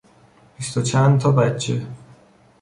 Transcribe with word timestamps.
بیست 0.57 0.77
و 0.77 0.81
چند 0.81 1.19
تا 1.19 1.31
بچه 1.31 1.81